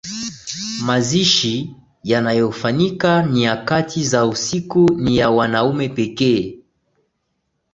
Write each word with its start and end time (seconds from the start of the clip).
Mazishi 0.85 1.75
yanayofanyika 2.03 3.23
nyakati 3.25 4.03
za 4.05 4.25
usiku 4.25 4.89
ni 4.97 5.17
ya 5.17 5.29
wanaume 5.29 5.89
pekee 5.89 6.59